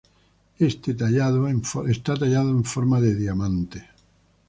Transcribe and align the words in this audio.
Está 0.57 0.95
tallado 0.97 1.47
en 1.47 2.63
forma 2.73 2.99
de 3.01 3.13
diamante. 3.13 3.87